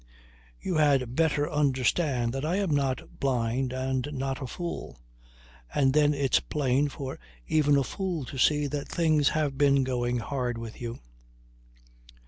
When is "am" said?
2.55-2.71